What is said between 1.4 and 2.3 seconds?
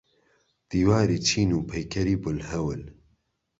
و پەیکەری